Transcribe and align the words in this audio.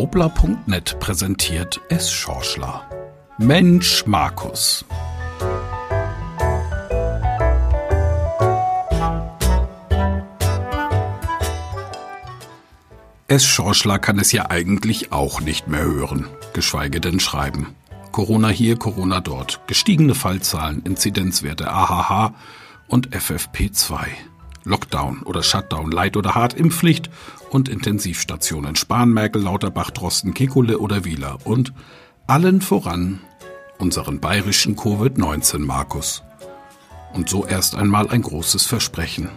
Wobler.net 0.00 0.98
präsentiert 0.98 1.78
S. 1.90 2.10
Schorschler. 2.10 2.88
Mensch 3.36 4.06
Markus. 4.06 4.86
S. 13.28 13.44
Schorschler 13.44 13.98
kann 13.98 14.18
es 14.18 14.32
ja 14.32 14.48
eigentlich 14.48 15.12
auch 15.12 15.42
nicht 15.42 15.68
mehr 15.68 15.82
hören, 15.82 16.28
geschweige 16.54 17.02
denn 17.02 17.20
schreiben. 17.20 17.76
Corona 18.10 18.48
hier, 18.48 18.78
Corona 18.78 19.20
dort, 19.20 19.60
gestiegene 19.66 20.14
Fallzahlen, 20.14 20.80
Inzidenzwerte 20.82 21.70
AHH 21.70 22.32
und 22.88 23.10
FFP2. 23.10 23.98
Lockdown 24.64 25.24
oder 25.24 25.42
Shutdown, 25.42 25.90
Leid 25.90 26.16
oder 26.16 26.34
Hart, 26.34 26.54
Impfpflicht 26.54 27.10
und 27.50 27.68
Intensivstationen, 27.68 28.76
Spahn, 28.76 29.12
Merkel, 29.12 29.42
Lauterbach, 29.42 29.90
Drosten, 29.90 30.34
Kekulé 30.34 30.76
oder 30.76 31.04
Wieler 31.04 31.38
und 31.44 31.72
allen 32.26 32.60
voran 32.60 33.20
unseren 33.78 34.20
bayerischen 34.20 34.76
Covid-19 34.76 35.58
Markus. 35.58 36.22
Und 37.12 37.28
so 37.28 37.44
erst 37.44 37.74
einmal 37.74 38.08
ein 38.08 38.22
großes 38.22 38.66
Versprechen. 38.66 39.28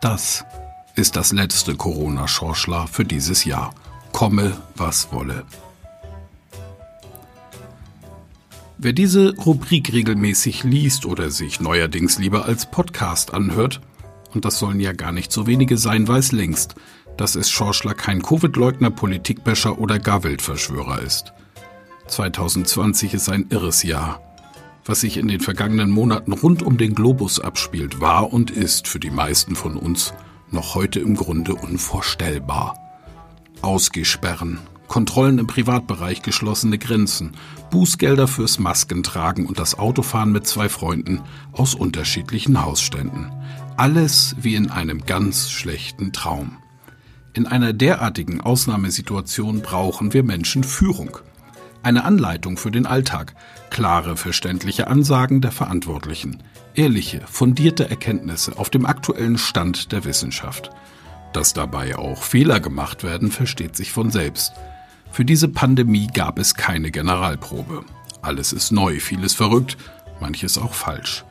Das 0.00 0.44
ist 0.96 1.14
das 1.14 1.32
letzte 1.32 1.76
Corona-Schorschler 1.76 2.88
für 2.88 3.04
dieses 3.04 3.44
Jahr. 3.44 3.74
Komme, 4.12 4.56
was 4.74 5.12
wolle. 5.12 5.44
Wer 8.78 8.92
diese 8.92 9.36
Rubrik 9.36 9.92
regelmäßig 9.92 10.64
liest 10.64 11.06
oder 11.06 11.30
sich 11.30 11.60
neuerdings 11.60 12.18
lieber 12.18 12.46
als 12.46 12.66
Podcast 12.66 13.32
anhört, 13.32 13.80
und 14.34 14.44
das 14.44 14.58
sollen 14.58 14.80
ja 14.80 14.92
gar 14.92 15.12
nicht 15.12 15.30
so 15.30 15.46
wenige 15.46 15.78
sein, 15.78 16.08
weiß 16.08 16.32
längst, 16.32 16.74
dass 17.16 17.34
es 17.34 17.50
Schorschler 17.50 17.94
kein 17.94 18.22
Covid-Leugner, 18.22 18.90
Politikbäscher 18.90 19.78
oder 19.78 19.98
gar 19.98 20.24
Weltverschwörer 20.24 21.00
ist. 21.00 21.32
2020 22.08 23.14
ist 23.14 23.28
ein 23.28 23.46
irres 23.50 23.82
Jahr. 23.82 24.20
Was 24.84 25.00
sich 25.00 25.16
in 25.16 25.28
den 25.28 25.40
vergangenen 25.40 25.90
Monaten 25.90 26.32
rund 26.32 26.62
um 26.62 26.76
den 26.76 26.94
Globus 26.94 27.38
abspielt, 27.38 28.00
war 28.00 28.32
und 28.32 28.50
ist 28.50 28.88
für 28.88 28.98
die 28.98 29.10
meisten 29.10 29.54
von 29.54 29.76
uns 29.76 30.12
noch 30.50 30.74
heute 30.74 30.98
im 31.00 31.14
Grunde 31.14 31.54
unvorstellbar. 31.54 32.76
Ausgesperren, 33.62 34.58
Kontrollen 34.88 35.38
im 35.38 35.46
Privatbereich, 35.46 36.20
geschlossene 36.20 36.76
Grenzen, 36.78 37.32
Bußgelder 37.70 38.28
fürs 38.28 38.58
Maskentragen 38.58 39.46
und 39.46 39.58
das 39.58 39.78
Autofahren 39.78 40.32
mit 40.32 40.46
zwei 40.46 40.68
Freunden 40.68 41.22
aus 41.52 41.74
unterschiedlichen 41.74 42.62
Hausständen. 42.62 43.32
Alles 43.76 44.36
wie 44.38 44.54
in 44.54 44.70
einem 44.70 45.06
ganz 45.06 45.50
schlechten 45.50 46.12
Traum. 46.12 46.58
In 47.34 47.46
einer 47.46 47.72
derartigen 47.72 48.42
Ausnahmesituation 48.42 49.62
brauchen 49.62 50.12
wir 50.12 50.22
Menschen 50.22 50.64
Führung. 50.64 51.16
Eine 51.82 52.04
Anleitung 52.04 52.58
für 52.58 52.70
den 52.70 52.84
Alltag, 52.84 53.34
klare, 53.70 54.18
verständliche 54.18 54.86
Ansagen 54.86 55.40
der 55.40 55.50
Verantwortlichen, 55.50 56.42
ehrliche, 56.74 57.22
fundierte 57.26 57.88
Erkenntnisse 57.88 58.58
auf 58.58 58.68
dem 58.68 58.84
aktuellen 58.84 59.38
Stand 59.38 59.92
der 59.92 60.04
Wissenschaft. 60.04 60.70
Dass 61.32 61.54
dabei 61.54 61.96
auch 61.96 62.22
Fehler 62.22 62.60
gemacht 62.60 63.02
werden, 63.02 63.30
versteht 63.30 63.76
sich 63.76 63.92
von 63.92 64.10
selbst. 64.10 64.52
Für 65.10 65.24
diese 65.24 65.48
Pandemie 65.48 66.08
gab 66.08 66.38
es 66.38 66.54
keine 66.54 66.90
Generalprobe. 66.90 67.84
Alles 68.20 68.52
ist 68.52 68.72
neu, 68.72 69.00
vieles 69.00 69.32
verrückt, 69.32 69.78
manches 70.20 70.58
auch 70.58 70.74
falsch. 70.74 71.24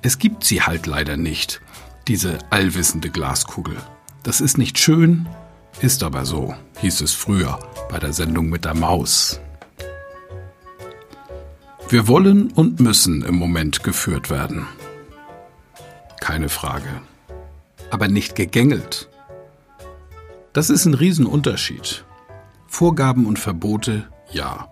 Es 0.00 0.18
gibt 0.18 0.44
sie 0.44 0.62
halt 0.62 0.86
leider 0.86 1.18
nicht 1.18 1.60
diese 2.08 2.38
allwissende 2.48 3.10
Glaskugel. 3.10 3.76
Das 4.22 4.40
ist 4.40 4.56
nicht 4.56 4.78
schön, 4.78 5.28
ist 5.80 6.02
aber 6.02 6.24
so, 6.24 6.54
hieß 6.80 7.00
es 7.00 7.12
früher 7.12 7.58
bei 7.90 7.98
der 7.98 8.12
Sendung 8.12 8.48
mit 8.48 8.64
der 8.64 8.74
Maus. 8.74 9.40
Wir 11.88 12.08
wollen 12.08 12.50
und 12.52 12.80
müssen 12.80 13.22
im 13.22 13.34
Moment 13.34 13.82
geführt 13.82 14.30
werden. 14.30 14.66
Keine 16.20 16.48
Frage. 16.48 17.02
Aber 17.90 18.08
nicht 18.08 18.36
gegängelt. 18.36 19.10
Das 20.52 20.70
ist 20.70 20.86
ein 20.86 20.94
Riesenunterschied. 20.94 22.04
Vorgaben 22.66 23.26
und 23.26 23.38
Verbote, 23.38 24.08
ja. 24.30 24.68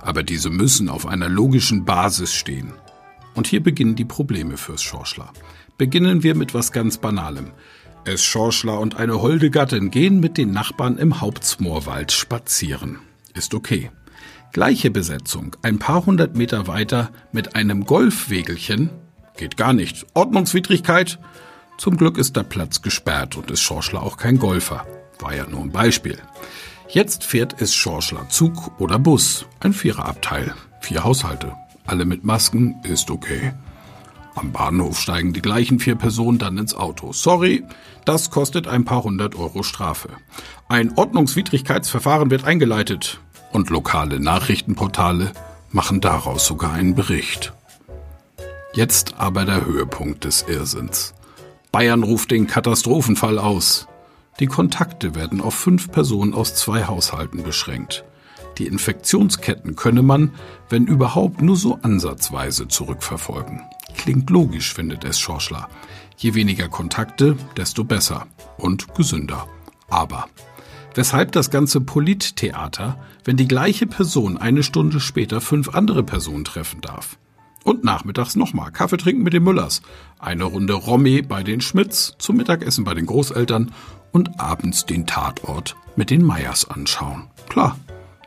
Aber 0.00 0.22
diese 0.22 0.48
müssen 0.48 0.88
auf 0.88 1.06
einer 1.06 1.28
logischen 1.28 1.84
Basis 1.84 2.32
stehen. 2.32 2.72
Und 3.34 3.46
hier 3.46 3.62
beginnen 3.62 3.96
die 3.96 4.04
Probleme 4.04 4.56
fürs 4.56 4.82
Schorschler. 4.82 5.32
Beginnen 5.76 6.22
wir 6.22 6.34
mit 6.34 6.54
was 6.54 6.72
ganz 6.72 6.96
Banalem. 6.98 7.50
Es 8.04 8.24
Schorschler 8.24 8.80
und 8.80 8.96
eine 8.96 9.20
holde 9.20 9.50
Gattin 9.50 9.90
gehen 9.90 10.20
mit 10.20 10.38
den 10.38 10.50
Nachbarn 10.50 10.98
im 10.98 11.20
Hauptsmoorwald 11.20 12.12
spazieren. 12.12 12.98
Ist 13.34 13.54
okay. 13.54 13.90
Gleiche 14.52 14.90
Besetzung, 14.90 15.56
ein 15.62 15.78
paar 15.78 16.06
hundert 16.06 16.36
Meter 16.36 16.66
weiter 16.66 17.10
mit 17.32 17.54
einem 17.54 17.84
Golfwegelchen. 17.84 18.90
Geht 19.36 19.56
gar 19.56 19.72
nicht. 19.72 20.06
Ordnungswidrigkeit? 20.14 21.18
Zum 21.76 21.96
Glück 21.96 22.18
ist 22.18 22.34
der 22.34 22.42
Platz 22.42 22.82
gesperrt 22.82 23.36
und 23.36 23.50
ist 23.50 23.60
Schorschler 23.60 24.02
auch 24.02 24.16
kein 24.16 24.38
Golfer. 24.38 24.86
War 25.20 25.34
ja 25.34 25.46
nur 25.46 25.60
ein 25.60 25.70
Beispiel. 25.70 26.18
Jetzt 26.88 27.24
fährt 27.24 27.60
es 27.60 27.74
Schorschler 27.74 28.28
Zug 28.30 28.80
oder 28.80 28.98
Bus. 28.98 29.46
Ein 29.60 29.74
Viererabteil. 29.74 30.54
Vier 30.80 31.04
Haushalte. 31.04 31.54
Alle 31.86 32.06
mit 32.06 32.24
Masken 32.24 32.80
ist 32.82 33.10
okay. 33.10 33.52
Am 34.38 34.52
Bahnhof 34.52 35.00
steigen 35.00 35.32
die 35.32 35.42
gleichen 35.42 35.80
vier 35.80 35.96
Personen 35.96 36.38
dann 36.38 36.58
ins 36.58 36.74
Auto. 36.74 37.12
Sorry, 37.12 37.64
das 38.04 38.30
kostet 38.30 38.68
ein 38.68 38.84
paar 38.84 39.02
hundert 39.02 39.34
Euro 39.34 39.64
Strafe. 39.64 40.10
Ein 40.68 40.92
Ordnungswidrigkeitsverfahren 40.96 42.30
wird 42.30 42.44
eingeleitet. 42.44 43.20
Und 43.52 43.70
lokale 43.70 44.20
Nachrichtenportale 44.20 45.32
machen 45.72 46.00
daraus 46.00 46.46
sogar 46.46 46.72
einen 46.72 46.94
Bericht. 46.94 47.52
Jetzt 48.74 49.14
aber 49.18 49.44
der 49.44 49.66
Höhepunkt 49.66 50.24
des 50.24 50.42
Irrsinns. 50.42 51.14
Bayern 51.72 52.04
ruft 52.04 52.30
den 52.30 52.46
Katastrophenfall 52.46 53.38
aus. 53.38 53.88
Die 54.38 54.46
Kontakte 54.46 55.16
werden 55.16 55.40
auf 55.40 55.54
fünf 55.54 55.90
Personen 55.90 56.32
aus 56.32 56.54
zwei 56.54 56.84
Haushalten 56.84 57.42
beschränkt. 57.42 58.04
Die 58.58 58.66
Infektionsketten 58.66 59.76
könne 59.76 60.02
man, 60.02 60.32
wenn 60.68 60.86
überhaupt, 60.86 61.42
nur 61.42 61.56
so 61.56 61.78
ansatzweise 61.82 62.66
zurückverfolgen. 62.66 63.62
Klingt 63.96 64.30
logisch, 64.30 64.74
findet 64.74 65.04
es 65.04 65.18
Schorschler. 65.18 65.68
Je 66.16 66.34
weniger 66.34 66.68
Kontakte, 66.68 67.36
desto 67.56 67.84
besser 67.84 68.26
und 68.56 68.94
gesünder. 68.94 69.46
Aber 69.88 70.28
weshalb 70.94 71.32
das 71.32 71.50
ganze 71.50 71.80
Polittheater, 71.80 72.98
wenn 73.24 73.36
die 73.36 73.46
gleiche 73.46 73.86
Person 73.86 74.36
eine 74.36 74.64
Stunde 74.64 74.98
später 74.98 75.40
fünf 75.40 75.74
andere 75.74 76.02
Personen 76.02 76.44
treffen 76.44 76.80
darf? 76.80 77.16
Und 77.62 77.84
nachmittags 77.84 78.34
nochmal 78.34 78.72
Kaffee 78.72 78.96
trinken 78.96 79.22
mit 79.22 79.34
den 79.34 79.44
Müllers, 79.44 79.82
eine 80.18 80.44
Runde 80.44 80.72
Romme 80.72 81.22
bei 81.22 81.42
den 81.42 81.60
Schmidts, 81.60 82.14
zum 82.18 82.36
Mittagessen 82.36 82.84
bei 82.84 82.94
den 82.94 83.06
Großeltern 83.06 83.72
und 84.10 84.40
abends 84.40 84.86
den 84.86 85.06
Tatort 85.06 85.76
mit 85.94 86.10
den 86.10 86.24
Meyers 86.24 86.68
anschauen. 86.68 87.28
Klar, 87.48 87.76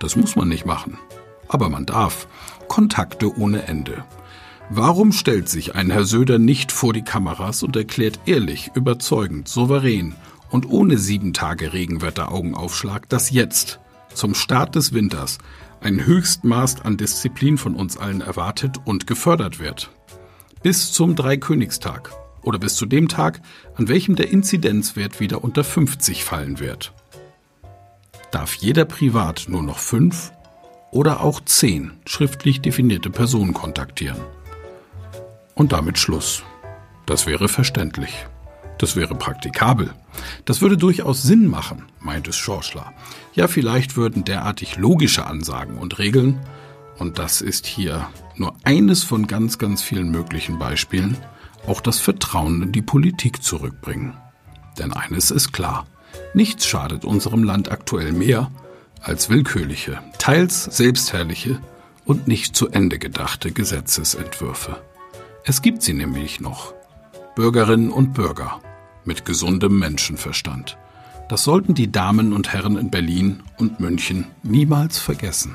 das 0.00 0.16
muss 0.16 0.34
man 0.34 0.48
nicht 0.48 0.66
machen. 0.66 0.98
Aber 1.46 1.68
man 1.68 1.86
darf. 1.86 2.26
Kontakte 2.66 3.36
ohne 3.36 3.62
Ende. 3.64 4.04
Warum 4.68 5.10
stellt 5.12 5.48
sich 5.48 5.74
ein 5.74 5.90
Herr 5.90 6.04
Söder 6.04 6.38
nicht 6.38 6.70
vor 6.70 6.92
die 6.92 7.02
Kameras 7.02 7.62
und 7.62 7.74
erklärt 7.76 8.20
ehrlich, 8.26 8.70
überzeugend, 8.74 9.48
souverän 9.48 10.14
und 10.48 10.68
ohne 10.68 10.96
sieben 10.96 11.32
Tage 11.32 11.72
Regenwetter-Augenaufschlag, 11.72 13.08
dass 13.08 13.30
jetzt, 13.30 13.80
zum 14.14 14.34
Start 14.34 14.76
des 14.76 14.92
Winters, 14.92 15.38
ein 15.80 16.04
Höchstmaß 16.04 16.82
an 16.82 16.96
Disziplin 16.96 17.58
von 17.58 17.74
uns 17.74 17.96
allen 17.96 18.20
erwartet 18.20 18.76
und 18.84 19.06
gefördert 19.08 19.58
wird? 19.58 19.90
Bis 20.62 20.92
zum 20.92 21.16
Dreikönigstag 21.16 22.12
oder 22.42 22.58
bis 22.58 22.76
zu 22.76 22.86
dem 22.86 23.08
Tag, 23.08 23.40
an 23.74 23.88
welchem 23.88 24.14
der 24.14 24.30
Inzidenzwert 24.30 25.18
wieder 25.18 25.42
unter 25.42 25.64
50 25.64 26.24
fallen 26.24 26.60
wird. 26.60 26.92
Darf 28.30 28.54
jeder 28.54 28.84
privat 28.84 29.46
nur 29.48 29.62
noch 29.62 29.78
fünf 29.78 30.32
oder 30.90 31.20
auch 31.20 31.40
zehn 31.40 31.92
schriftlich 32.06 32.60
definierte 32.60 33.10
Personen 33.10 33.54
kontaktieren? 33.54 34.20
und 35.60 35.72
damit 35.72 35.98
Schluss. 35.98 36.42
Das 37.04 37.26
wäre 37.26 37.46
verständlich. 37.46 38.26
Das 38.78 38.96
wäre 38.96 39.14
praktikabel. 39.14 39.92
Das 40.46 40.62
würde 40.62 40.78
durchaus 40.78 41.22
Sinn 41.22 41.46
machen, 41.48 41.84
meint 42.00 42.28
es 42.28 42.36
Schorschler. 42.36 42.94
Ja, 43.34 43.46
vielleicht 43.46 43.94
würden 43.94 44.24
derartig 44.24 44.78
logische 44.78 45.26
Ansagen 45.26 45.76
und 45.76 45.98
Regeln, 45.98 46.40
und 46.98 47.18
das 47.18 47.42
ist 47.42 47.66
hier 47.66 48.08
nur 48.36 48.56
eines 48.64 49.04
von 49.04 49.26
ganz, 49.26 49.58
ganz 49.58 49.82
vielen 49.82 50.10
möglichen 50.10 50.58
Beispielen, 50.58 51.18
auch 51.66 51.82
das 51.82 52.00
Vertrauen 52.00 52.62
in 52.62 52.72
die 52.72 52.82
Politik 52.82 53.42
zurückbringen. 53.42 54.16
Denn 54.78 54.94
eines 54.94 55.30
ist 55.30 55.52
klar, 55.52 55.86
nichts 56.34 56.66
schadet 56.66 57.04
unserem 57.04 57.44
Land 57.44 57.70
aktuell 57.70 58.12
mehr 58.12 58.50
als 59.00 59.30
willkürliche, 59.30 59.98
teils 60.18 60.64
selbstherrliche 60.64 61.60
und 62.04 62.28
nicht 62.28 62.54
zu 62.54 62.68
Ende 62.68 62.98
gedachte 62.98 63.52
Gesetzesentwürfe. 63.52 64.76
Es 65.44 65.62
gibt 65.62 65.82
sie 65.82 65.94
nämlich 65.94 66.40
noch. 66.40 66.74
Bürgerinnen 67.34 67.90
und 67.90 68.12
Bürger 68.14 68.60
mit 69.04 69.24
gesundem 69.24 69.78
Menschenverstand. 69.78 70.76
Das 71.28 71.44
sollten 71.44 71.74
die 71.74 71.90
Damen 71.90 72.32
und 72.32 72.52
Herren 72.52 72.76
in 72.76 72.90
Berlin 72.90 73.42
und 73.56 73.80
München 73.80 74.26
niemals 74.42 74.98
vergessen. 74.98 75.54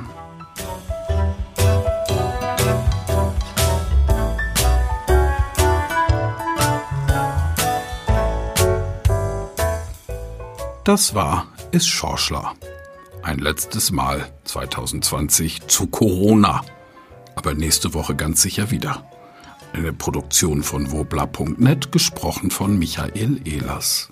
Das 10.85 11.15
war 11.15 11.47
Es 11.71 11.87
Schorschler. 11.87 12.53
Ein 13.23 13.39
letztes 13.39 13.91
Mal 13.91 14.29
2020 14.43 15.65
zu 15.65 15.87
Corona. 15.87 16.63
Aber 17.35 17.55
nächste 17.55 17.95
Woche 17.95 18.15
ganz 18.15 18.43
sicher 18.43 18.69
wieder. 18.69 19.03
Eine 19.73 19.93
Produktion 19.93 20.61
von 20.61 20.91
wobla.net, 20.91 21.91
gesprochen 21.91 22.51
von 22.51 22.77
Michael 22.77 23.41
Ehlers. 23.45 24.09